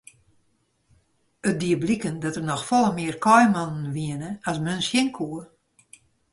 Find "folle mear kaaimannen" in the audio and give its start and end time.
2.69-3.93